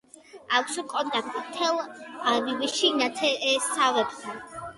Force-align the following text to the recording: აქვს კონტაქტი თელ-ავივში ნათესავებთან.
აქვს 0.59 0.77
კონტაქტი 0.93 1.43
თელ-ავივში 1.57 2.91
ნათესავებთან. 3.03 4.43